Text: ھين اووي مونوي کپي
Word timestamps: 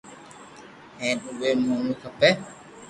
ھين 0.99 1.17
اووي 1.27 1.51
مونوي 1.65 1.93
کپي 2.01 2.29